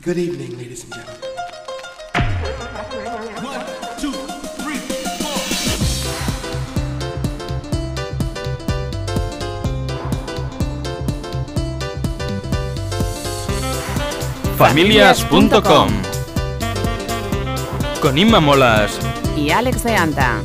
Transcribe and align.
Good 0.00 0.16
evening, 0.16 0.56
ladies 0.56 0.84
and 0.84 0.94
gentlemen. 0.94 1.20
One, 3.42 3.66
two, 3.98 4.12
three, 4.62 4.78
four. 5.18 5.38
Familias.com 14.56 15.88
Con 18.00 18.18
Inma 18.18 18.38
Molas 18.38 18.98
y 19.36 19.50
Alex 19.50 19.82
de 19.82 19.96
Anta. 19.96 20.40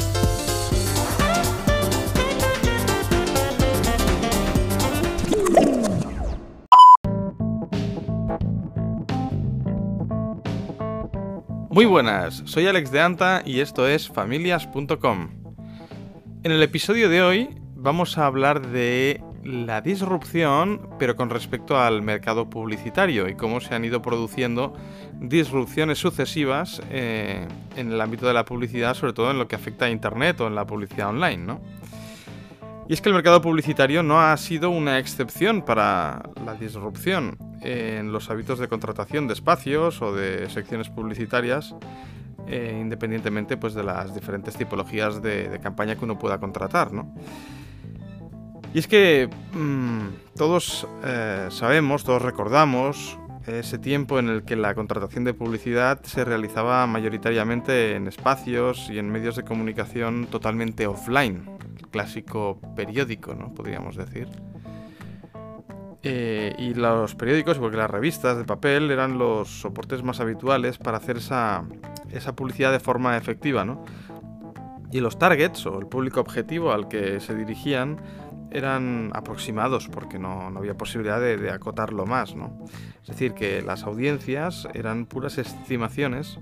Muy 11.74 11.86
buenas, 11.86 12.44
soy 12.46 12.68
Alex 12.68 12.92
de 12.92 13.02
Anta 13.02 13.42
y 13.44 13.60
esto 13.60 13.88
es 13.88 14.08
Familias.com. 14.08 15.30
En 16.44 16.52
el 16.52 16.62
episodio 16.62 17.10
de 17.10 17.24
hoy 17.24 17.50
vamos 17.76 18.20
a 18.20 18.28
hablar 18.28 18.68
de 18.68 19.24
la 19.44 19.82
disrupción, 19.82 20.88
pero 21.00 21.16
con 21.16 21.32
respecto 21.32 21.76
al 21.76 22.04
mercado 22.04 22.48
publicitario 22.48 23.28
y 23.28 23.34
cómo 23.34 23.60
se 23.60 23.74
han 23.74 23.86
ido 23.86 24.04
produciendo 24.04 24.76
disrupciones 25.20 25.98
sucesivas 25.98 26.80
eh, 26.92 27.48
en 27.76 27.92
el 27.92 28.00
ámbito 28.00 28.28
de 28.28 28.36
la 28.36 28.46
publicidad, 28.46 28.94
sobre 28.94 29.14
todo 29.14 29.32
en 29.32 29.40
lo 29.40 29.48
que 29.48 29.56
afecta 29.56 29.86
a 29.86 29.90
Internet 29.90 30.42
o 30.42 30.48
en 30.48 30.54
la 30.54 30.68
publicidad 30.68 31.10
online, 31.10 31.38
¿no? 31.38 31.60
Y 32.94 32.96
es 32.96 33.02
que 33.02 33.10
el 33.10 33.16
mercado 33.16 33.42
publicitario 33.42 34.04
no 34.04 34.22
ha 34.22 34.38
sido 34.38 34.70
una 34.70 35.00
excepción 35.00 35.64
para 35.64 36.30
la 36.46 36.54
disrupción 36.54 37.40
en 37.62 38.12
los 38.12 38.30
hábitos 38.30 38.60
de 38.60 38.68
contratación 38.68 39.26
de 39.26 39.34
espacios 39.34 40.00
o 40.04 40.14
de 40.14 40.48
secciones 40.52 40.92
publicitarias, 40.92 41.74
eh, 42.46 42.78
independientemente 42.80 43.58
pues, 43.58 43.74
de 43.74 43.82
las 43.82 44.14
diferentes 44.14 44.56
tipologías 44.56 45.24
de, 45.24 45.60
campaña 45.60 45.96
que 45.96 46.06
uno 46.06 46.20
pueda 46.20 46.40
contratar, 46.40 46.94
¿no? 46.94 47.16
Y 48.76 48.78
es 48.78 48.86
que 48.86 49.28
mmm, 49.54 50.10
todos 50.38 50.88
eh, 51.04 51.48
sabemos, 51.50 52.04
todos 52.04 52.22
recordamos 52.22 53.18
ese 53.48 53.80
tiempo 53.80 54.20
en 54.20 54.30
el 54.30 54.44
que 54.44 54.56
la 54.56 54.76
contratación 54.76 55.24
de 55.24 55.34
publicidad 55.34 56.04
se 56.04 56.24
realizaba 56.24 56.86
mayoritariamente 56.86 57.96
en 57.96 58.08
espacios 58.08 58.88
y 58.92 59.00
en 59.00 59.10
medios 59.12 59.36
de 59.36 59.42
comunicación 59.42 60.28
totalmente 60.28 60.86
offline, 60.86 61.50
clásico 61.94 62.60
periódico, 62.76 63.36
¿no? 63.36 63.54
Podríamos 63.54 63.96
decir. 63.96 64.28
Eh, 66.02 66.54
y 66.58 66.74
los 66.74 67.16
periódicos, 67.16 67.60
porque 67.60 67.78
las 67.78 67.90
revistas 67.90 68.38
de 68.38 68.44
papel 68.44 68.92
eran 68.92 69.18
los 69.18 69.62
soportes 69.62 70.04
más 70.04 70.20
habituales 70.20 70.78
para 70.78 70.98
hacer 70.98 71.18
esa, 71.18 71.64
esa 72.12 72.36
publicidad 72.36 72.74
de 72.74 72.82
forma 72.82 73.16
efectiva, 73.16 73.64
¿no? 73.64 73.86
Y 74.92 75.00
los 75.00 75.18
targets, 75.18 75.66
o 75.66 75.80
el 75.80 75.88
público 75.88 76.20
objetivo 76.20 76.74
al 76.74 76.90
que 76.90 77.22
se 77.22 77.36
dirigían, 77.36 78.02
eran 78.52 79.12
aproximados 79.14 79.88
porque 79.88 80.20
no, 80.20 80.50
no 80.52 80.60
había 80.60 80.76
posibilidad 80.76 81.22
de, 81.22 81.50
acotarlo 81.50 82.06
más, 82.06 82.36
¿no? 82.36 82.66
Es 83.02 83.08
decir, 83.08 83.34
que 83.34 83.62
las 83.62 83.84
audiencias 83.84 84.68
eran 84.74 85.06
puras 85.06 85.38
estimaciones 85.38 86.40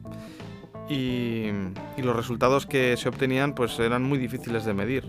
y, 0.90 1.50
y, 1.98 2.02
los 2.02 2.16
resultados 2.16 2.66
que 2.66 2.98
se 2.98 3.08
obtenían 3.10 3.54
pues 3.54 3.80
eran 3.80 4.04
muy 4.04 4.18
difíciles 4.18 4.66
de 4.66 4.74
medir. 4.74 5.06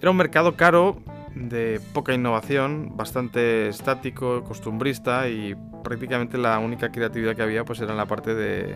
Era 0.00 0.10
un 0.10 0.16
mercado 0.16 0.56
caro, 0.56 0.98
de 1.36 1.80
poca 1.92 2.14
innovación, 2.14 2.96
bastante 2.96 3.68
estático, 3.68 4.42
costumbrista 4.42 5.28
y 5.28 5.54
prácticamente 5.84 6.38
la 6.38 6.58
única 6.58 6.90
creatividad 6.90 7.36
que 7.36 7.42
había 7.42 7.64
pues 7.64 7.80
era 7.80 7.92
en 7.92 7.98
la 7.98 8.06
parte 8.06 8.34
de, 8.34 8.74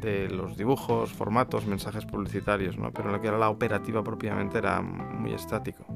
de 0.00 0.28
los 0.28 0.56
dibujos, 0.56 1.12
formatos, 1.12 1.66
mensajes 1.66 2.04
publicitarios, 2.04 2.76
¿no? 2.78 2.92
pero 2.92 3.08
en 3.08 3.14
lo 3.14 3.20
que 3.20 3.28
era 3.28 3.38
la 3.38 3.48
operativa 3.48 4.04
propiamente 4.04 4.58
era 4.58 4.82
muy 4.82 5.32
estático. 5.32 5.86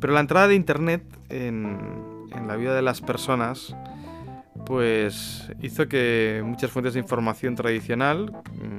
Pero 0.00 0.12
la 0.14 0.20
entrada 0.20 0.48
de 0.48 0.54
Internet 0.54 1.02
en, 1.28 2.26
en, 2.32 2.48
la 2.48 2.56
vida 2.56 2.74
de 2.74 2.82
las 2.82 3.00
personas 3.00 3.76
pues 4.68 5.50
hizo 5.62 5.88
que 5.88 6.42
muchas 6.44 6.70
fuentes 6.70 6.92
de 6.92 7.00
información 7.00 7.56
tradicional 7.56 8.36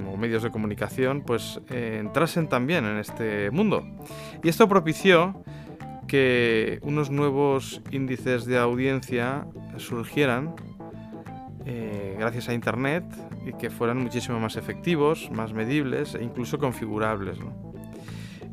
o 0.08 0.18
medios 0.18 0.44
de 0.44 0.52
comunicación 0.52 1.24
pues 1.26 1.60
eh, 1.72 1.98
entrasen 2.00 2.48
también 2.48 2.86
en 2.86 2.98
este 2.98 3.50
mundo. 3.50 3.84
Y 4.44 4.50
esto 4.50 4.70
propició 4.70 5.44
que 6.08 6.78
unos 6.84 7.10
nuevos 7.10 7.82
índices 7.90 8.46
de 8.46 8.60
audiencia 8.60 9.48
surgieran 9.78 10.54
eh, 11.66 12.16
gracias 12.20 12.50
a 12.50 12.54
Internet 12.54 13.04
y 13.48 13.54
que 13.54 13.72
fueran 13.72 13.98
muchísimo 13.98 14.40
más 14.40 14.58
efectivos, 14.58 15.32
más 15.32 15.54
medibles 15.54 16.14
e 16.14 16.24
incluso 16.24 16.60
configurables. 16.60 17.40
¿no? 17.40 17.74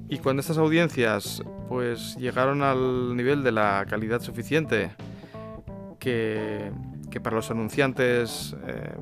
Y 0.08 0.18
cuando 0.18 0.40
estas 0.40 0.56
audiencias 0.56 1.42
pues 1.68 2.16
llegaron 2.16 2.62
al 2.62 3.14
nivel 3.14 3.42
de 3.42 3.52
la 3.52 3.84
calidad 3.86 4.22
suficiente 4.22 4.90
que, 5.98 6.70
que 7.16 7.20
para 7.22 7.36
los 7.36 7.50
anunciantes 7.50 8.54
eh, 8.66 8.94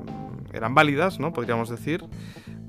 eran 0.53 0.73
válidas, 0.73 1.19
¿no? 1.19 1.33
podríamos 1.33 1.67
decir, 1.67 2.01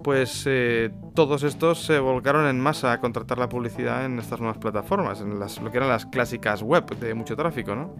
pues 0.02 0.42
eh, 0.46 0.90
todos 1.14 1.44
estos 1.44 1.84
se 1.84 2.00
volcaron 2.00 2.48
en 2.48 2.58
masa 2.58 2.90
a 2.90 2.98
contratar 2.98 3.38
la 3.38 3.48
publicidad 3.48 4.04
en 4.04 4.18
estas 4.18 4.40
nuevas 4.40 4.58
plataformas, 4.58 5.20
en 5.20 5.38
las, 5.38 5.62
lo 5.62 5.70
que 5.70 5.76
eran 5.76 5.88
las 5.88 6.04
clásicas 6.06 6.62
web 6.62 6.84
de 6.98 7.14
mucho 7.14 7.36
tráfico, 7.36 7.76
¿no? 7.76 7.94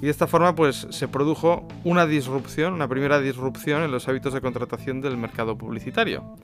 Y 0.00 0.06
de 0.06 0.10
esta 0.10 0.26
forma 0.26 0.56
pues 0.56 0.88
se 0.90 1.06
produjo 1.06 1.68
una 1.84 2.04
disrupción, 2.04 2.72
una 2.72 2.88
primera 2.88 3.20
disrupción 3.20 3.84
en 3.84 3.92
los 3.92 4.08
hábitos 4.08 4.34
de 4.34 4.40
contratación 4.40 5.00
del 5.00 5.16
mercado 5.16 5.56
publicitario. 5.56 6.34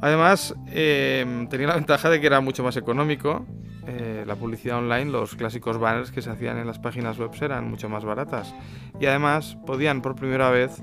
Además, 0.00 0.54
eh, 0.68 1.46
tenía 1.50 1.68
la 1.68 1.74
ventaja 1.82 2.10
de 2.10 2.20
que 2.20 2.26
era 2.26 2.40
mucho 2.40 2.62
más 2.62 2.76
económico. 2.76 3.44
Eh, 3.86 4.24
la 4.26 4.36
publicidad 4.36 4.78
online, 4.78 5.06
los 5.06 5.34
clásicos 5.34 5.78
banners 5.78 6.10
que 6.10 6.20
se 6.20 6.28
hacían 6.30 6.58
en 6.58 6.66
las 6.66 6.78
páginas 6.78 7.18
web 7.18 7.30
eran 7.40 7.70
mucho 7.70 7.88
más 7.88 8.04
baratas. 8.04 8.54
Y 9.00 9.06
además 9.06 9.56
podían 9.66 10.02
por 10.02 10.14
primera 10.14 10.50
vez 10.50 10.82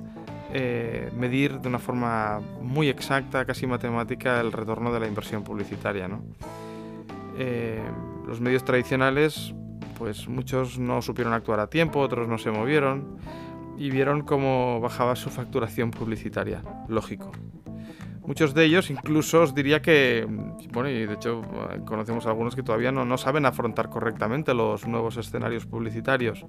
eh, 0.58 1.12
medir 1.16 1.59
de 1.59 1.68
una 1.68 1.80
forma 1.80 2.40
muy 2.62 2.88
exacta, 2.88 3.46
casi 3.46 3.68
matemática, 3.68 4.40
el 4.40 4.52
retorno 4.52 4.92
de 4.94 5.00
la 5.02 5.08
inversión 5.08 5.44
publicitaria. 5.44 6.09
Eh, 7.38 7.84
los 8.26 8.40
medios 8.40 8.64
tradicionales, 8.64 9.53
pues 9.97 10.28
muchos 10.28 10.80
no 10.80 11.02
supieron 11.02 11.34
actuar 11.34 11.59
a 11.59 11.68
tiempo, 11.68 12.00
otros 12.00 12.28
no 12.28 12.38
se 12.38 12.52
movieron 12.52 13.18
y 13.78 13.90
vieron 13.90 14.22
cómo 14.22 14.80
bajaba 14.80 15.16
su 15.16 15.30
facturación 15.30 15.92
publicitaria. 15.92 16.64
Lógico. 16.88 17.32
Muchos 18.28 18.53
de 18.53 18.66
ellos 18.66 18.90
incluso 18.90 19.41
os 19.41 19.53
diría 19.53 19.81
que, 19.81 20.28
bueno, 20.72 20.90
y 20.90 21.06
de 21.06 21.13
hecho 21.13 21.41
conocemos 21.86 22.25
algunos 22.25 22.56
que 22.56 22.63
todavía 22.63 22.91
no, 22.91 23.06
no 23.06 23.18
saben 23.18 23.46
afrontar 23.46 23.90
correctamente 23.90 24.53
los 24.53 24.88
nuevos 24.88 25.18
escenarios 25.18 25.66
publicitarios 25.66 26.46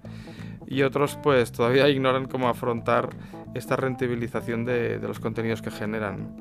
y 0.66 0.82
otros 0.82 1.18
pues 1.22 1.52
todavía 1.52 1.88
ignoran 1.90 2.26
cómo 2.26 2.48
afrontar 2.48 3.10
esta 3.54 3.76
rentabilización 3.76 4.64
de, 4.64 4.98
de, 4.98 5.08
los 5.08 5.20
contenidos 5.20 5.62
que 5.62 5.70
generan. 5.70 6.36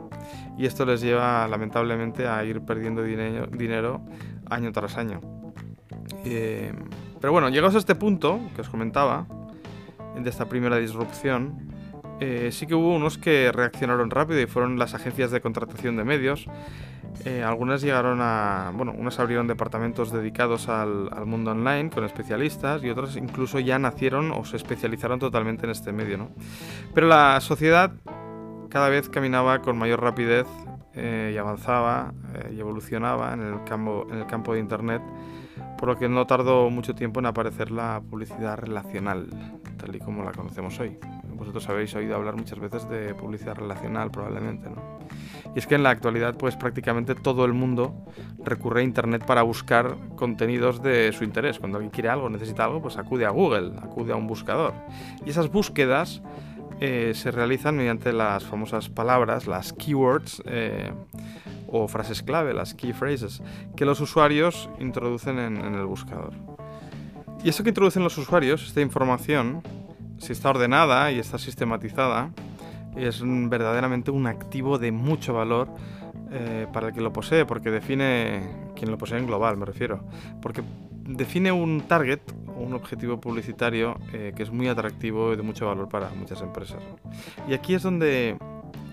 Y 0.57 0.65
esto 0.65 0.85
les 0.85 1.01
lleva 1.01 1.47
lamentablemente 1.47 2.27
a 2.27 2.43
ir 2.43 2.61
perdiendo 2.61 3.03
dinero, 3.03 3.47
dinero 3.47 4.01
año 4.49 4.71
tras 4.71 4.97
año. 4.97 5.21
Eh, 6.25 6.73
pero 7.21 7.31
bueno, 7.31 7.49
llegados 7.49 7.75
a 7.75 7.77
este 7.77 7.95
punto 7.95 8.39
que 8.55 8.61
os 8.61 8.69
comentaba, 8.69 9.27
de 10.23 10.29
esta 10.29 10.45
primera 10.45 10.77
disrupción, 10.77 11.74
eh, 12.19 12.49
sí 12.51 12.65
que 12.65 12.75
hubo 12.75 12.95
unos 12.95 13.17
que 13.17 13.51
reaccionaron 13.51 14.09
rápido 14.09 14.39
y 14.39 14.45
fueron 14.45 14.79
las 14.79 14.93
agencias 14.93 15.31
de 15.31 15.41
contratación 15.41 15.97
de 15.97 16.03
medios. 16.05 16.47
Eh, 17.25 17.43
algunas 17.43 17.81
llegaron 17.81 18.19
a. 18.21 18.71
Bueno, 18.73 18.93
unas 18.97 19.19
abrieron 19.19 19.47
departamentos 19.47 20.11
dedicados 20.11 20.69
al, 20.69 21.09
mundo 21.25 21.51
online 21.51 21.89
con 21.89 22.03
especialistas 22.03 22.83
y 22.83 22.89
otras 22.89 23.15
incluso 23.15 23.59
ya 23.59 23.79
nacieron 23.79 24.31
o 24.31 24.45
se 24.45 24.57
especializaron 24.57 25.19
totalmente 25.19 25.65
en 25.65 25.71
este 25.71 25.91
medio, 25.91 26.17
¿no? 26.17 26.29
Pero 26.93 27.07
la 27.07 27.39
sociedad 27.41 27.91
cada 28.69 28.89
vez 28.89 29.09
caminaba 29.09 29.61
con 29.61 29.77
mayor 29.77 30.01
rapidez 30.01 30.45
eh, 30.93 31.31
y 31.33 31.37
avanzaba 31.37 32.13
y 32.51 32.59
evolucionaba 32.59 33.33
en 33.33 33.41
el, 33.41 33.63
campo, 33.63 34.07
en 34.09 34.19
el 34.19 34.27
campo 34.27 34.53
de 34.53 34.59
Internet, 34.59 35.01
por 35.77 35.89
lo 35.89 35.97
que 35.97 36.09
no 36.09 36.25
tardó 36.27 36.69
mucho 36.69 36.95
tiempo 36.95 37.21
en 37.21 37.27
aparecer 37.27 37.71
la 37.71 38.01
publicidad 38.01 38.57
relacional, 38.57 39.27
tal 39.77 39.95
y 39.95 39.99
como 39.99 40.23
la 40.23 40.31
conocemos 40.31 40.77
hoy 40.79 40.99
vosotros 41.37 41.67
habéis 41.69 41.93
oído 41.95 42.15
hablar 42.15 42.35
muchas 42.35 42.59
veces 42.59 42.89
de 42.89 43.13
publicidad 43.13 43.55
relacional 43.55 44.11
probablemente, 44.11 44.69
¿no? 44.69 44.99
Y 45.55 45.59
es 45.59 45.67
que 45.67 45.75
en 45.75 45.83
la 45.83 45.89
actualidad 45.89 46.35
pues 46.35 46.55
prácticamente 46.55 47.15
todo 47.15 47.45
el 47.45 47.53
mundo 47.53 47.95
recurre 48.43 48.81
a 48.81 48.83
Internet 48.83 49.25
para 49.25 49.41
buscar 49.43 49.95
contenidos 50.15 50.81
de 50.81 51.13
su 51.13 51.23
interés. 51.23 51.59
Cuando 51.59 51.77
alguien 51.77 51.91
quiere 51.91 52.09
algo, 52.09 52.29
necesita 52.29 52.65
algo, 52.65 52.81
pues 52.81 52.97
acude 52.97 53.25
a 53.25 53.29
Google, 53.29 53.73
acude 53.81 54.11
a 54.11 54.15
un 54.15 54.27
buscador. 54.27 54.73
Y 55.25 55.29
esas 55.29 55.49
búsquedas 55.49 56.21
eh, 56.81 57.13
se 57.15 57.31
realizan 57.31 57.77
mediante 57.77 58.11
las 58.11 58.43
famosas 58.43 58.89
palabras, 58.89 59.47
las 59.47 59.71
keywords 59.71 60.43
eh, 60.45 60.91
o 61.67 61.87
frases 61.87 62.21
clave, 62.21 62.53
las 62.53 62.73
key 62.73 62.91
phrases, 62.91 63.41
que 63.77 63.85
los 63.85 64.01
usuarios 64.01 64.69
introducen 64.79 65.39
en, 65.39 65.57
en 65.57 65.75
el 65.75 65.85
buscador. 65.85 66.33
Y 67.43 67.49
eso 67.49 67.63
que 67.63 67.69
introducen 67.69 68.03
los 68.03 68.17
usuarios, 68.17 68.65
esta 68.67 68.81
información, 68.81 69.61
si 70.17 70.33
está 70.33 70.49
ordenada 70.49 71.11
y 71.11 71.19
está 71.19 71.37
sistematizada, 71.37 72.31
es 72.95 73.21
verdaderamente 73.23 74.11
un 74.11 74.27
activo 74.27 74.77
de 74.77 74.91
mucho 74.91 75.33
valor 75.33 75.69
eh, 76.31 76.67
para 76.71 76.87
el 76.87 76.93
que 76.93 77.01
lo 77.01 77.11
posee, 77.13 77.45
porque 77.45 77.69
define, 77.71 78.41
quien 78.75 78.91
lo 78.91 78.97
posee 78.97 79.19
en 79.19 79.27
global 79.27 79.57
me 79.57 79.65
refiero, 79.65 80.03
porque 80.41 80.63
define 81.07 81.51
un 81.51 81.81
target, 81.81 82.21
un 82.57 82.73
objetivo 82.73 83.19
publicitario 83.19 83.97
eh, 84.13 84.33
que 84.35 84.43
es 84.43 84.51
muy 84.51 84.67
atractivo 84.67 85.33
y 85.33 85.35
de 85.35 85.43
mucho 85.43 85.67
valor 85.67 85.89
para 85.89 86.09
muchas 86.09 86.41
empresas. 86.41 86.81
Y 87.47 87.53
aquí 87.53 87.75
es 87.75 87.83
donde 87.83 88.37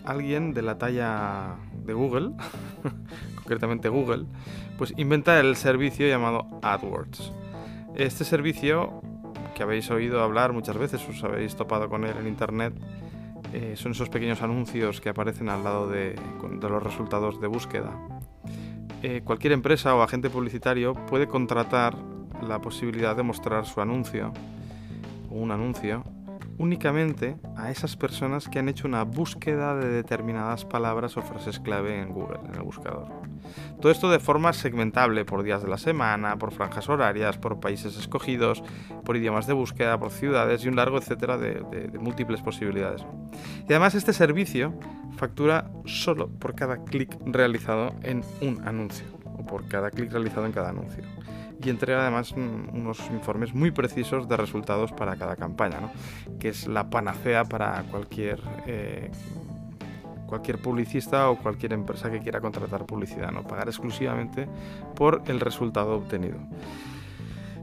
alguien 0.05 0.53
de 0.53 0.63
la 0.63 0.79
talla 0.79 1.57
de 1.85 1.93
Google, 1.95 2.33
concretamente 3.37 3.89
Google, 3.89 4.27
pues 4.79 4.93
inventa 4.97 5.39
el 5.41 5.57
servicio 5.57 6.07
llamado 6.09 6.47
AdWords. 6.63 7.33
Este 7.95 8.25
servicio, 8.25 9.03
que 9.55 9.63
habéis 9.63 9.91
oído 9.91 10.23
hablar 10.23 10.53
muchas 10.53 10.77
veces, 10.77 11.07
os 11.09 11.23
habéis 11.25 11.57
topado 11.57 11.89
con 11.89 12.05
él 12.05 12.15
en 12.19 12.27
internet, 12.27 12.75
eh, 13.53 13.75
son 13.77 13.93
esos 13.93 14.09
pequeños 14.09 14.43
anuncios 14.43 15.01
que 15.01 15.09
aparecen 15.09 15.49
al 15.49 15.63
lado 15.63 15.89
de, 15.89 16.15
los 16.61 16.83
resultados 16.83 17.41
de 17.41 17.47
búsqueda. 17.47 17.91
Eh, 19.03 19.23
cualquier 19.25 19.53
empresa 19.53 19.95
o 19.95 20.03
agente 20.03 20.31
publicitario 20.31 20.95
puede 20.95 21.27
contratar 21.27 21.97
la 22.41 22.61
posibilidad 22.61 23.17
de 23.17 23.23
mostrar 23.23 23.67
su 23.67 23.81
anuncio 23.81 24.33
un 25.33 25.51
anuncio 25.51 26.05
únicamente 26.59 27.37
a 27.57 27.71
esas 27.71 27.97
personas 27.97 28.49
que 28.49 28.59
han 28.59 28.69
hecho 28.69 28.87
una 28.87 29.05
búsqueda 29.05 29.75
de 29.77 29.89
determinadas 29.89 30.65
palabras 30.65 31.17
o 31.17 31.23
frases 31.23 31.61
clave 31.61 32.01
en 32.01 32.11
Google, 32.11 32.41
en 32.49 32.55
el 32.55 32.63
buscador. 32.63 33.09
Todo 33.81 33.91
esto 33.93 34.11
de 34.11 34.21
forma 34.21 34.53
segmentable 34.53 35.25
por 35.25 35.43
días 35.43 35.63
de 35.63 35.69
la 35.69 35.79
semana, 35.79 36.39
por 36.39 36.53
franjas 36.53 36.89
horarias, 36.89 37.39
por 37.39 37.61
países 37.61 37.97
escogidos, 37.97 38.63
por 39.05 39.17
idiomas 39.17 39.47
de 39.47 39.53
búsqueda, 39.53 39.99
por 39.99 40.11
ciudades 40.11 40.65
y 40.65 40.69
un 40.69 40.77
largo 40.77 40.99
etcétera 40.99 41.37
de, 41.39 41.63
múltiples 41.99 42.41
posibilidades. 42.41 43.05
Y 43.69 43.73
además 43.73 43.95
este 43.95 44.13
servicio 44.13 44.75
factura 45.17 45.71
solo 45.85 46.29
por 46.29 46.55
cada 46.55 46.85
clic 46.85 47.17
realizado 47.27 47.95
en 48.03 48.23
un 48.41 48.67
anuncio 48.67 49.07
o 49.25 49.45
por 49.45 49.67
cada 49.69 49.91
clic 49.91 50.11
realizado 50.11 50.47
en 50.47 50.53
cada 50.53 50.71
anuncio 50.71 51.05
y 51.65 51.71
entrega 51.71 52.03
además 52.03 52.33
unos 52.33 52.99
informes 53.11 53.55
muy 53.55 53.71
precisos 53.71 54.29
de 54.29 54.37
resultados 54.37 54.93
para 54.93 55.17
cada 55.17 55.37
campaña, 55.37 55.93
que 56.39 56.49
es 56.49 56.67
la 56.67 56.91
panacea 56.91 57.45
para 57.45 57.83
cualquier, 57.91 58.41
eh, 58.67 59.11
cualquier 60.27 60.59
publicista 60.59 61.31
o 61.31 61.39
cualquier 61.39 61.73
empresa 61.73 62.11
que 62.11 62.21
quiera 62.21 62.41
contratar 62.41 62.87
publicidad, 62.87 63.31
¿no? 63.31 63.43
pagar 63.45 63.69
exclusivamente 63.69 64.49
por 64.95 65.23
el 65.27 65.41
resultado 65.41 65.97
obtenido. 65.97 66.39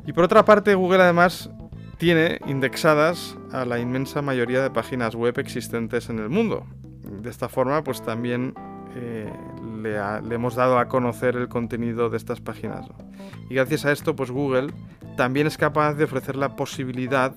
Y 0.05 0.13
por 0.13 0.23
otra 0.23 0.45
parte, 0.45 0.75
Google 0.75 1.03
además 1.03 1.49
tiene 1.97 2.39
indexadas 2.47 3.37
a 3.51 3.65
la 3.65 3.79
inmensa 3.79 4.21
mayoría 4.21 4.61
de 4.61 4.71
páginas 4.71 5.15
web 5.15 5.37
existentes 5.37 6.09
en 6.09 6.19
el 6.19 6.29
mundo. 6.29 6.65
De 7.03 7.29
esta 7.29 7.49
forma, 7.49 7.83
pues 7.83 8.01
también 8.01 8.53
eh, 8.95 9.31
le, 9.79 9.97
hemos 10.33 10.55
dado 10.55 10.77
a 10.79 10.87
conocer 10.87 11.35
el 11.35 11.47
contenido 11.47 12.09
de 12.09 12.17
estas 12.17 12.41
páginas. 12.41 12.87
Y 13.49 13.55
gracias 13.55 13.85
a 13.85 13.91
esto, 13.91 14.15
pues 14.15 14.31
Google 14.31 14.73
también 15.17 15.47
es 15.47 15.57
capaz 15.57 15.93
de 15.95 16.03
ofrecer 16.03 16.35
la 16.35 16.55
posibilidad 16.55 17.35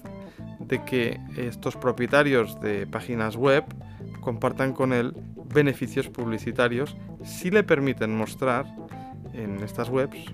de 0.61 0.85
que 0.85 1.21
estos 1.37 1.77
propietarios 1.77 2.61
de 2.61 2.87
páginas 2.87 3.37
web 3.37 3.65
compartan 4.21 4.73
con 4.73 4.93
él 4.93 5.15
beneficios 5.53 6.09
publicitarios 6.09 6.97
si 7.25 7.51
le 7.51 7.63
permiten 7.63 8.17
mostrar 8.17 8.67
en 9.33 9.63
estas 9.63 9.89
webs 9.89 10.33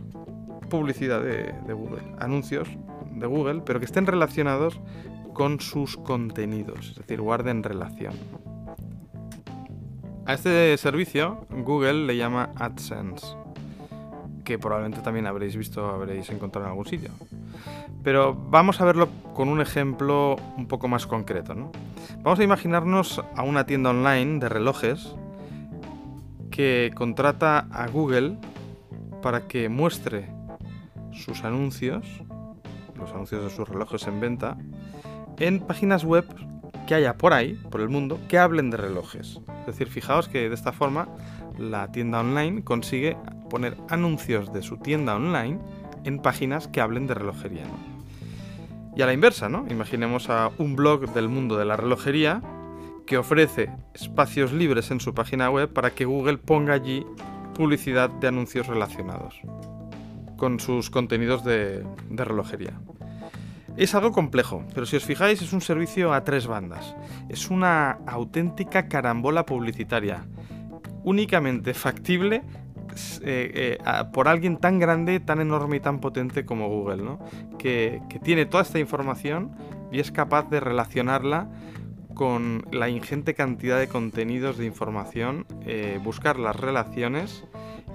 publicidad 0.69 1.23
de, 1.23 1.73
Google, 1.73 2.03
anuncios 2.19 2.69
de 3.11 3.27
Google, 3.27 3.63
pero 3.65 3.79
que 3.79 3.87
estén 3.87 4.07
relacionados 4.07 4.81
con 5.33 5.61
sus 5.61 5.97
contenidos, 5.97 6.91
es 6.91 6.97
decir, 6.97 7.21
guarden 7.21 7.63
relación. 7.63 8.13
A 10.29 10.35
este 10.35 10.77
servicio 10.77 11.47
Google 11.49 12.05
le 12.05 12.19
llama 12.19 12.51
AdSense, 12.57 13.35
que 14.45 14.59
probablemente 14.59 15.01
también 15.01 15.27
habréis 15.27 15.57
visto, 15.57 15.89
habréis 15.89 16.29
encontrado 16.29 16.67
en 16.67 16.73
algún 16.73 16.85
sitio. 16.85 17.09
Pero 18.05 18.35
vamos 18.35 18.79
a 18.83 18.85
verlo 18.85 19.09
con 19.33 19.49
un 19.49 19.63
ejemplo 19.63 20.37
un 20.59 20.69
poco 20.69 20.87
más 20.87 21.07
concreto. 21.07 21.55
Vamos 22.19 22.39
a 22.41 22.45
imaginarnos 22.45 23.25
a 23.37 23.43
una 23.43 23.65
tienda 23.65 23.89
online 23.89 24.39
de 24.39 24.51
relojes 24.51 25.15
que 26.51 26.91
contrata 26.95 27.61
a 27.73 27.89
Google 27.89 28.37
para 29.23 29.49
que 29.49 29.71
muestre 29.71 30.29
sus 31.11 31.43
anuncios, 31.43 32.07
los 32.97 33.11
anuncios 33.13 33.45
de 33.45 33.49
sus 33.49 33.67
relojes 33.67 34.07
en 34.07 34.21
venta, 34.21 34.59
en 35.39 35.61
páginas 35.61 36.05
web 36.05 36.27
que 36.89 36.95
haya 36.95 37.19
por 37.19 37.35
ahí, 37.35 37.53
por 37.71 37.83
el 37.83 37.91
mundo, 37.91 38.19
que 38.29 38.39
hablen 38.39 38.71
de 38.71 38.79
relojes. 38.79 39.41
Es 39.61 39.67
decir, 39.67 39.89
fijaos 39.89 40.27
que 40.27 40.49
de 40.49 40.55
esta 40.55 40.73
forma 40.73 41.07
la 41.59 41.93
tienda 41.93 42.21
online 42.21 42.65
consigue 42.65 43.15
poner 43.51 43.77
anuncios 43.91 44.55
de 44.55 44.63
su 44.63 44.79
tienda 44.79 45.15
online 45.15 45.59
en 46.05 46.19
páginas 46.19 46.67
que 46.67 46.81
hablen 46.81 47.07
de 47.07 47.13
relojería. 47.13 47.65
Y 48.97 49.03
a 49.03 49.07
la 49.07 49.13
inversa, 49.13 49.51
¿no? 49.51 49.67
Imaginemos 49.69 50.31
a 50.31 50.51
un 50.57 50.77
blog 50.77 51.13
del 51.13 51.29
mundo 51.29 51.59
de 51.59 51.67
la 51.67 51.77
relojería 51.77 52.41
que 53.07 53.19
ofrece 53.19 53.71
espacios 53.93 54.55
libres 54.55 54.91
en 54.91 55.01
su 55.01 55.13
página 55.13 55.51
web 55.51 55.71
para 55.71 55.91
que 55.91 56.07
Google 56.07 56.39
ponga 56.39 56.73
allí 56.73 57.05
publicidad 57.55 58.09
de 58.09 58.29
anuncios 58.29 58.67
relacionados 58.67 59.43
con 60.39 60.59
sus 60.59 60.89
contenidos 60.89 61.45
de, 61.45 61.85
relojería. 62.09 62.81
Es 63.79 63.95
algo 63.95 64.11
complejo, 64.11 64.65
pero 64.75 64.87
si 64.87 64.97
os 64.97 65.05
fijáis 65.05 65.41
es 65.41 65.53
un 65.53 65.61
servicio 65.61 66.13
a 66.13 66.25
tres 66.25 66.49
bandas. 66.49 66.97
Es 67.29 67.49
una 67.49 67.93
auténtica 68.09 68.89
carambola 68.89 69.47
publicitaria, 69.47 70.27
únicamente 71.05 71.75
factible 71.75 72.43
eh, 73.23 73.79
eh, 73.81 74.05
por 74.13 74.27
alguien 74.27 74.57
tan 74.57 74.81
grande, 74.81 75.21
tan 75.21 75.41
enorme 75.41 75.77
y 75.77 75.81
tan 75.81 76.01
potente 76.01 76.45
como 76.45 76.69
Google, 76.69 77.05
¿no? 77.05 77.21
que, 77.57 78.03
tiene 78.25 78.47
toda 78.47 78.65
esta 78.65 78.81
información 78.81 79.53
y 79.93 80.01
es 80.01 80.11
capaz 80.11 80.51
de 80.51 80.59
relacionarla 80.59 81.49
con 82.15 82.67
la 82.73 82.89
ingente 82.89 83.35
cantidad 83.35 83.79
de 83.79 83.87
contenidos 83.87 84.59
de 84.59 84.67
información, 84.67 85.47
eh, 85.65 86.01
buscar 86.03 86.41
las 86.41 86.57
relaciones 86.57 87.45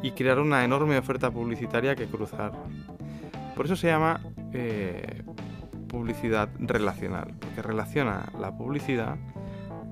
y 0.02 0.12
crear 0.12 0.40
una 0.40 0.64
enorme 0.64 0.98
oferta 0.98 1.30
publicitaria 1.30 1.94
que 1.98 2.06
cruzar. 2.06 2.54
Por 3.54 3.66
eso 3.66 3.76
se 3.76 3.88
llama 3.88 4.22
publicidad 5.94 6.50
relacional, 6.58 7.36
porque 7.40 7.62
relaciona 7.62 8.26
la 8.40 8.58
publicidad 8.58 9.16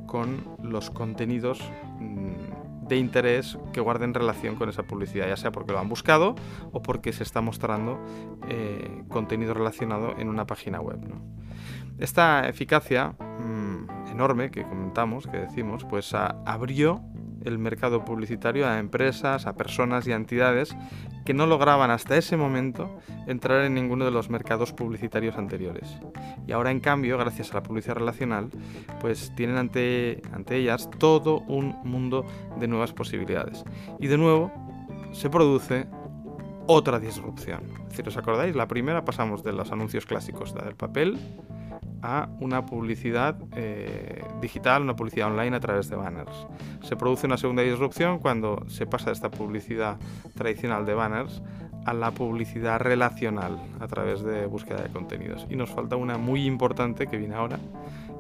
con 0.07 0.43
los 0.63 0.89
contenidos 0.89 1.61
mm, 1.99 2.87
de 2.87 2.97
interés 2.97 3.59
que 3.71 3.81
guarden 3.81 4.15
relación 4.15 4.55
con 4.55 4.67
esa 4.67 4.81
publicidad, 4.81 5.27
ya 5.27 5.37
sea 5.37 5.51
porque 5.51 5.73
lo 5.73 5.79
han 5.79 5.89
buscado 5.89 6.33
o 6.71 6.81
porque 6.81 7.13
se 7.13 7.21
está 7.21 7.41
mostrando 7.41 8.03
eh, 8.49 9.03
contenido 9.09 9.53
relacionado 9.53 10.17
en 10.17 10.27
una 10.27 10.47
página 10.47 10.81
web. 10.81 10.99
Esta 11.99 12.49
eficacia 12.49 13.13
mm, 13.19 14.09
enorme 14.11 14.49
que 14.49 14.63
comentamos, 14.63 15.27
que 15.27 15.37
decimos, 15.37 15.85
pues 15.85 16.15
abrió 16.15 16.99
el 17.45 17.57
mercado 17.57 18.05
publicitario 18.05 18.67
a 18.67 18.79
empresas, 18.79 19.45
a 19.45 19.55
personas 19.55 20.07
y 20.07 20.11
a 20.11 20.15
entidades 20.15 20.75
que 21.25 21.33
no 21.33 21.45
lograban 21.45 21.91
hasta 21.91 22.17
ese 22.17 22.37
momento 22.37 22.99
entrar 23.27 23.63
en 23.63 23.73
ninguno 23.73 24.05
de 24.05 24.11
los 24.11 24.29
mercados 24.29 24.73
publicitarios 24.73 25.37
anteriores. 25.37 25.97
Y 26.47 26.51
ahora 26.51 26.71
en 26.71 26.79
cambio, 26.79 27.17
gracias 27.17 27.51
a 27.51 27.55
la 27.55 27.63
publicidad 27.63 27.95
relacional, 27.95 28.49
pues 28.99 29.31
tienen 29.35 29.57
ante, 29.57 30.21
ante 30.33 30.57
ellas 30.57 30.89
todo 30.97 31.39
un 31.41 31.75
mundo 31.83 32.25
de 32.59 32.67
nuevas 32.67 32.93
posibilidades. 32.93 33.63
Y 33.99 34.07
de 34.07 34.17
nuevo 34.17 34.51
se 35.11 35.29
produce 35.29 35.87
otra 36.67 36.99
disrupción. 36.99 37.61
Es 37.83 37.89
decir, 37.89 38.07
¿os 38.07 38.17
acordáis? 38.17 38.55
La 38.55 38.67
primera 38.67 39.03
pasamos 39.03 39.43
de 39.43 39.53
los 39.53 39.71
anuncios 39.71 40.05
clásicos, 40.05 40.53
del 40.53 40.75
papel, 40.75 41.17
a 42.01 42.29
una 42.39 42.65
publicidad 42.65 43.35
eh, 43.55 44.23
digital, 44.41 44.81
una 44.81 44.95
publicidad 44.95 45.27
online 45.27 45.55
a 45.55 45.59
través 45.59 45.89
de 45.89 45.95
banners. 45.95 46.47
Se 46.81 46.95
produce 46.95 47.27
una 47.27 47.37
segunda 47.37 47.61
disrupción 47.61 48.19
cuando 48.19 48.63
se 48.67 48.85
pasa 48.85 49.07
de 49.07 49.13
esta 49.13 49.29
publicidad 49.29 49.97
tradicional 50.35 50.85
de 50.85 50.93
banners 50.93 51.41
a 51.85 51.93
la 51.93 52.11
publicidad 52.11 52.79
relacional 52.79 53.59
a 53.79 53.87
través 53.87 54.23
de 54.23 54.45
búsqueda 54.45 54.83
de 54.83 54.89
contenidos. 54.89 55.47
Y 55.49 55.55
nos 55.55 55.69
falta 55.69 55.95
una 55.95 56.17
muy 56.17 56.45
importante 56.45 57.07
que 57.07 57.17
viene 57.17 57.35
ahora, 57.35 57.59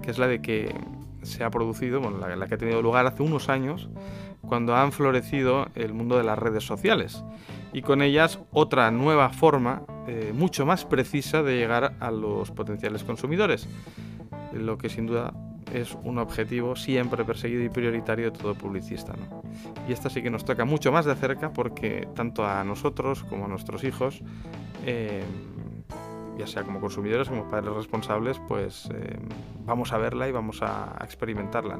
que 0.01 0.11
es 0.11 0.17
la 0.17 0.27
de 0.27 0.41
que 0.41 0.73
se 1.21 1.43
ha 1.43 1.51
producido, 1.51 2.01
bueno, 2.01 2.17
la, 2.17 2.35
la 2.35 2.47
que 2.47 2.55
ha 2.55 2.57
tenido 2.57 2.81
lugar 2.81 3.05
hace 3.05 3.21
unos 3.21 3.49
años, 3.49 3.89
cuando 4.41 4.75
han 4.75 4.91
florecido 4.91 5.67
el 5.75 5.93
mundo 5.93 6.17
de 6.17 6.23
las 6.23 6.37
redes 6.37 6.63
sociales 6.63 7.23
y 7.73 7.81
con 7.81 8.01
ellas 8.01 8.39
otra 8.51 8.89
nueva 8.91 9.29
forma 9.29 9.83
eh, 10.13 10.33
mucho 10.33 10.65
más 10.65 10.83
precisa 10.83 11.41
de 11.41 11.55
llegar 11.55 11.93
a 12.01 12.11
los 12.11 12.51
potenciales 12.51 13.05
consumidores, 13.05 13.65
lo 14.51 14.77
que 14.77 14.89
sin 14.89 15.07
duda 15.07 15.33
es 15.73 15.97
un 16.03 16.17
objetivo 16.17 16.75
siempre 16.75 17.23
perseguido 17.23 17.63
y 17.63 17.69
prioritario 17.69 18.29
de 18.29 18.37
todo 18.37 18.53
publicista. 18.53 19.13
Y 19.87 19.93
esta 19.93 20.09
sí 20.09 20.21
que 20.21 20.29
nos 20.29 20.43
toca 20.43 20.65
mucho 20.65 20.91
más 20.91 21.05
de 21.05 21.15
cerca 21.15 21.53
porque 21.53 22.09
tanto 22.13 22.45
a 22.45 22.61
nosotros 22.65 23.23
como 23.23 23.45
a 23.45 23.47
nuestros 23.47 23.85
hijos 23.85 24.21
eh, 24.85 25.23
ya 26.37 26.45
sea 26.45 26.63
como 26.63 26.81
consumidores, 26.81 27.29
como 27.29 27.49
padres 27.49 27.73
responsables, 27.73 28.37
pues 28.49 28.89
eh, 28.93 29.17
vamos 29.63 29.93
a 29.93 29.97
verla 29.97 30.27
y 30.27 30.33
vamos 30.33 30.61
a, 30.61 30.97
experimentarla. 31.05 31.79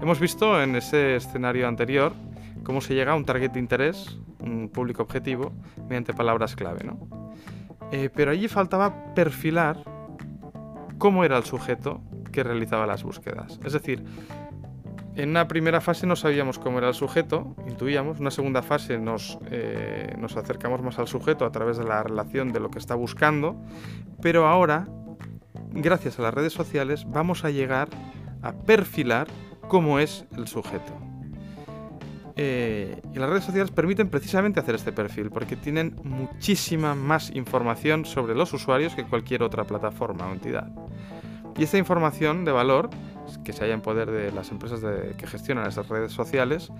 Hemos 0.00 0.20
visto 0.20 0.62
en 0.62 0.74
ese 0.74 1.16
escenario 1.16 1.68
anterior 1.68 2.14
cómo 2.64 2.80
se 2.80 2.94
llega 2.94 3.12
a 3.12 3.14
un 3.14 3.26
target 3.26 3.50
de 3.50 3.60
interés, 3.60 4.18
un 4.38 4.70
público 4.70 5.02
objetivo, 5.02 5.52
mediante 5.86 6.14
palabras 6.14 6.56
clave. 6.56 6.82
¿no? 6.82 7.25
Eh, 7.92 8.10
pero 8.14 8.30
allí 8.30 8.48
faltaba 8.48 9.14
perfilar 9.14 9.82
cómo 10.98 11.24
era 11.24 11.36
el 11.36 11.44
sujeto 11.44 12.00
que 12.32 12.42
realizaba 12.42 12.86
las 12.86 13.02
búsquedas. 13.02 13.60
Es 13.64 13.72
decir, 13.72 14.04
en 15.14 15.30
una 15.30 15.48
primera 15.48 15.80
fase 15.80 16.06
no 16.06 16.14
sabíamos 16.14 16.58
cómo 16.58 16.78
era 16.78 16.88
el 16.88 16.94
sujeto, 16.94 17.56
intuíamos. 17.66 18.16
En 18.16 18.22
una 18.22 18.30
segunda 18.30 18.62
fase 18.62 18.98
nos, 18.98 19.38
eh, 19.50 20.14
nos 20.18 20.36
acercamos 20.36 20.82
más 20.82 20.98
al 20.98 21.08
sujeto 21.08 21.46
a 21.46 21.52
través 21.52 21.78
de 21.78 21.84
la 21.84 22.02
relación 22.02 22.52
de 22.52 22.60
lo 22.60 22.70
que 22.70 22.78
está 22.78 22.94
buscando. 22.94 23.56
Pero 24.20 24.46
ahora, 24.46 24.86
gracias 25.72 26.18
a 26.18 26.22
las 26.22 26.34
redes 26.34 26.52
sociales, 26.52 27.06
vamos 27.08 27.44
a 27.44 27.50
llegar 27.50 27.88
a 28.42 28.52
perfilar 28.52 29.26
cómo 29.68 29.98
es 29.98 30.26
el 30.36 30.46
sujeto. 30.48 30.92
Eh, 32.38 33.00
y 33.14 33.18
las 33.18 33.30
redes 33.30 33.44
sociales 33.44 33.70
permiten 33.70 34.10
precisamente 34.10 34.60
hacer 34.60 34.74
este 34.74 34.92
perfil 34.92 35.30
porque 35.30 35.56
tienen 35.56 35.96
muchísima 36.04 36.94
más 36.94 37.34
información 37.34 38.04
sobre 38.04 38.34
los 38.34 38.52
usuarios 38.52 38.94
que 38.94 39.04
cualquier 39.04 39.42
otra 39.42 39.64
plataforma 39.64 40.26
o 40.26 40.32
entidad. 40.32 40.70
Y 41.56 41.64
esta 41.64 41.78
información 41.78 42.44
de 42.44 42.52
valor 42.52 42.90
que 43.42 43.54
se 43.54 43.64
halla 43.64 43.74
en 43.74 43.80
poder 43.80 44.10
de 44.10 44.30
las 44.32 44.50
empresas 44.50 44.80
que 45.16 45.26
gestionan 45.26 45.66
esas 45.66 45.88
redes 45.88 46.12
sociales, 46.12 46.70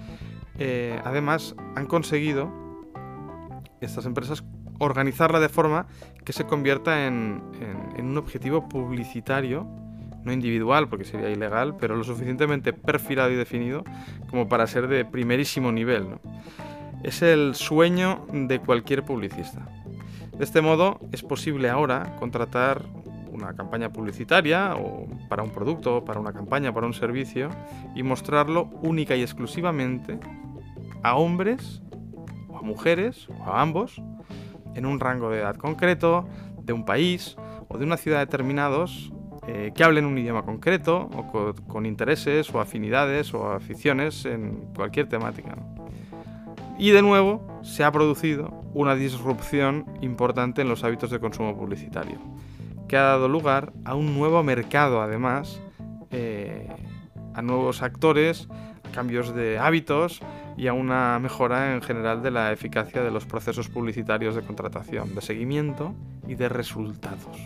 eh, 0.59 1.01
además 1.05 1.55
han 1.75 1.87
conseguido 1.87 2.53
estas 3.81 4.05
empresas 4.05 4.45
organizarla 4.79 5.41
de 5.41 5.49
forma 5.49 5.87
que 6.25 6.33
se 6.33 6.45
convierta 6.45 7.07
en, 7.07 7.43
un 7.99 8.19
objetivo 8.19 8.69
publicitario, 8.69 9.67
no 10.27 10.33
individual 10.33 10.89
porque 10.89 11.05
sería 11.05 11.31
ilegal, 11.31 11.77
pero 11.81 11.97
lo 11.97 12.05
suficientemente 12.05 12.73
perfilado 12.73 13.31
y 13.31 13.37
definido 13.37 13.85
como 14.29 14.49
para 14.49 14.67
ser 14.67 14.89
de 14.89 15.05
primerísimo 15.05 15.73
nivel. 15.73 16.19
Es 17.03 17.23
el 17.23 17.55
sueño 17.55 18.27
de 18.33 18.59
cualquier 18.59 19.05
publicista. 19.05 19.69
De 20.37 20.45
este 20.45 20.61
modo 20.61 21.01
es 21.13 21.23
posible 21.23 21.71
ahora 21.71 22.17
contratar 22.19 22.83
una 23.31 23.55
campaña 23.55 23.93
publicitaria 23.93 24.75
o 24.75 25.07
para 25.29 25.43
un 25.43 25.51
producto, 25.51 26.05
para 26.05 26.19
una 26.19 26.33
campaña, 26.33 26.75
para 26.75 26.87
un 26.87 26.95
servicio 26.95 27.51
y 27.95 28.03
mostrarlo 28.03 28.69
única 28.83 29.15
y 29.15 29.23
exclusivamente 29.23 30.19
a 31.03 31.15
hombres 31.15 31.83
o 32.49 32.59
a 32.59 32.63
mujeres 32.63 33.29
o 33.29 33.45
a 33.45 33.63
ambos 33.63 34.03
en 34.75 34.87
un 34.87 34.99
rango 34.99 35.31
de 35.31 35.39
edad 35.39 35.57
concreto, 35.57 36.27
de 36.63 36.73
un 36.73 36.85
país 36.85 37.37
o 37.69 37.79
de 37.79 37.85
una 37.85 37.97
ciudad 37.97 38.19
determinados 38.19 39.13
eh, 39.49 39.73
que 39.75 39.85
hablen 39.85 40.05
un 40.05 40.19
idioma 40.19 40.43
concreto 40.43 41.09
o 41.15 41.55
con, 41.69 41.87
intereses 41.87 42.53
o 42.53 42.61
afinidades 42.61 43.33
o 43.35 43.51
aficiones 43.53 44.25
en 44.25 44.73
cualquier 44.75 45.09
temática. 45.09 45.57
Y 46.79 46.91
de 46.91 47.03
nuevo 47.03 47.61
se 47.63 47.85
ha 47.85 47.93
producido 47.93 48.51
una 48.75 48.95
disrupción 48.95 49.87
importante 50.03 50.63
en 50.63 50.69
los 50.69 50.85
hábitos 50.85 51.11
de 51.11 51.21
consumo 51.21 51.57
publicitario 51.57 52.19
que 52.89 52.97
ha 52.97 53.03
dado 53.03 53.29
lugar 53.29 53.73
a 53.85 53.95
un 53.95 54.15
nuevo 54.17 54.43
mercado, 54.43 55.03
además, 55.03 55.61
eh, 56.11 56.69
a 57.35 57.43
nuevos 57.43 57.83
actores, 57.83 58.49
a 58.85 58.91
cambios 58.93 59.35
de 59.35 59.59
hábitos 59.59 60.21
y 60.57 60.69
a 60.69 60.73
una 60.73 61.19
mejora 61.19 61.75
en 61.75 61.83
general 61.83 62.23
de 62.23 62.31
la 62.31 62.53
eficacia 62.53 63.03
de 63.03 63.11
los 63.11 63.27
procesos 63.27 63.69
publicitarios 63.69 64.35
de 64.35 64.43
contratación, 64.43 65.15
de 65.15 65.21
seguimiento 65.21 65.95
y 66.27 66.35
de 66.35 66.49
resultados. 66.49 67.37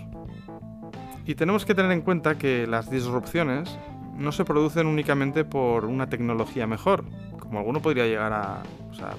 Y 1.30 1.36
tenemos 1.36 1.64
que 1.64 1.76
tener 1.76 1.92
en 1.92 2.00
cuenta 2.00 2.36
que 2.36 2.66
las 2.66 2.90
disrupciones 2.90 3.78
no 4.16 4.32
se 4.32 4.44
producen 4.44 4.88
únicamente 4.88 5.44
por 5.44 5.84
una 5.84 6.08
tecnología 6.08 6.66
mejor, 6.66 7.04
como 7.38 7.60
alguno 7.60 7.80
podría 7.80 8.04
llegar 8.04 8.32
a, 8.32 8.64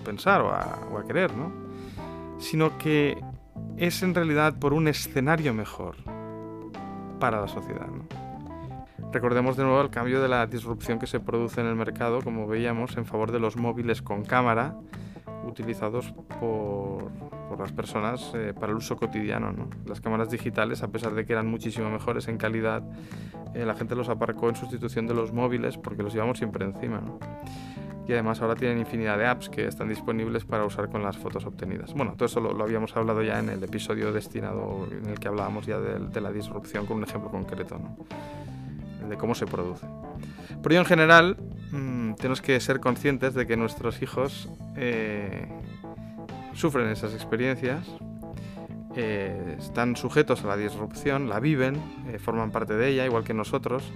pensar 0.03 0.41
o 0.41 0.51
a, 0.51 1.05
querer, 1.07 1.33
¿no? 1.33 1.53
sino 2.37 2.77
que 2.77 3.17
es 3.77 4.03
en 4.03 4.13
realidad 4.13 4.59
por 4.59 4.73
un 4.73 4.89
escenario 4.89 5.53
mejor 5.53 5.95
para 7.17 7.39
la 7.39 7.47
sociedad. 7.47 7.87
Recordemos 9.13 9.55
de 9.55 9.63
nuevo 9.63 9.79
el 9.79 9.89
cambio 9.89 10.21
de 10.21 10.27
la 10.27 10.45
disrupción 10.47 10.99
que 10.99 11.07
se 11.07 11.21
produce 11.21 11.61
en 11.61 11.67
el 11.67 11.75
mercado, 11.77 12.19
como 12.21 12.45
veíamos, 12.45 12.97
en 12.97 13.05
favor 13.05 13.31
de 13.31 13.39
los 13.39 13.55
móviles 13.55 14.01
con 14.01 14.25
cámara 14.25 14.75
utilizados 15.47 16.13
por, 16.41 17.09
las 17.59 17.71
personas 17.71 18.31
eh, 18.33 18.53
para 18.53 18.71
el 18.71 18.77
uso 18.77 18.97
cotidiano. 18.97 19.53
Las 19.85 20.01
cámaras 20.01 20.29
digitales, 20.29 20.83
a 20.83 20.87
pesar 20.89 21.13
de 21.13 21.25
que 21.25 21.33
eran 21.33 21.47
muchísimo 21.47 21.89
mejores 21.89 22.27
en 22.27 22.37
calidad, 22.37 22.83
eh, 23.53 23.65
la 23.65 23.75
gente 23.75 23.95
los 23.95 24.09
aparcó 24.09 24.49
en 24.49 24.55
sustitución 24.55 25.07
de 25.07 25.13
los 25.13 25.33
móviles 25.33 25.77
porque 25.77 26.03
los 26.03 26.13
llevamos 26.13 26.37
siempre 26.37 26.65
encima 26.65 27.01
y 28.07 28.13
además 28.13 28.41
ahora 28.41 28.55
tienen 28.55 28.79
infinidad 28.79 29.17
de 29.17 29.25
apps 29.25 29.49
que 29.49 29.65
están 29.67 29.87
disponibles 29.87 30.43
para 30.43 30.65
usar 30.65 30.89
con 30.89 31.03
las 31.03 31.17
fotos 31.17 31.45
obtenidas. 31.45 31.93
Bueno, 31.93 32.13
todo 32.17 32.25
eso 32.25 32.39
lo, 32.41 32.63
habíamos 32.63 32.95
hablado 32.97 33.21
ya 33.23 33.39
en 33.39 33.49
el 33.49 33.63
episodio 33.63 34.11
destinado 34.11 34.87
en 34.91 35.09
el 35.09 35.19
que 35.19 35.27
hablábamos 35.27 35.65
ya 35.65 35.79
de, 35.79 36.21
la 36.21 36.31
disrupción 36.31 36.85
con 36.85 36.97
un 36.97 37.03
ejemplo 37.03 37.29
concreto, 37.29 37.79
¿no? 37.79 39.07
de 39.07 39.17
cómo 39.17 39.35
se 39.35 39.45
produce. 39.45 39.85
Pero 40.61 40.75
en 40.75 40.85
general 40.85 41.37
mm, 41.71 42.13
tenemos 42.15 42.41
que 42.41 42.59
ser 42.59 42.79
conscientes 42.79 43.33
de 43.33 43.47
que 43.47 43.55
nuestros 43.55 44.01
hijos 44.01 44.49
eh, 44.75 45.47
sufren 46.61 46.87
esas 46.89 47.15
experiencias, 47.15 47.87
eh, 48.95 49.55
están 49.57 49.95
sujetos 49.95 50.43
a 50.43 50.47
la 50.47 50.57
disrupción, 50.57 51.27
la 51.27 51.39
viven, 51.39 51.75
eh, 52.07 52.19
forman 52.19 52.51
parte 52.51 52.75
de 52.75 52.89
ella, 52.89 53.05
igual 53.05 53.23
que 53.23 53.33
nosotros 53.33 53.91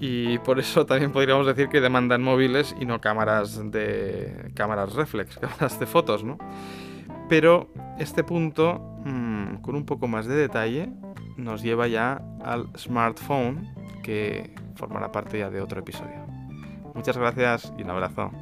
y 0.00 0.38
por 0.38 0.58
eso 0.58 0.86
también 0.86 1.12
podríamos 1.12 1.46
decir 1.46 1.68
que 1.68 1.80
demandan 1.80 2.22
móviles 2.22 2.74
y 2.80 2.86
no 2.86 3.00
cámaras 3.00 3.70
de 3.70 4.50
cámaras 4.54 4.94
reflex, 4.94 5.38
cámaras 5.40 5.78
de 5.78 5.86
fotos, 5.86 6.24
¿no? 6.24 6.38
Pero 7.28 7.72
este 8.00 8.24
punto, 8.24 8.98
mm, 9.04 9.56
con 9.56 9.76
un 9.76 9.86
poco 9.86 10.08
más 10.08 10.26
de 10.26 10.34
detalle, 10.34 10.90
nos 11.36 11.62
lleva 11.62 11.86
ya 11.86 12.20
al 12.42 12.66
smartphone, 12.76 13.72
que 14.02 14.54
formará 14.74 15.12
parte 15.12 15.38
ya 15.38 15.50
de 15.50 15.60
otro 15.60 15.78
episodio. 15.78 16.26
Muchas 16.94 17.16
gracias 17.16 17.72
y 17.78 17.82
un 17.82 17.90
abrazo. 17.90 18.32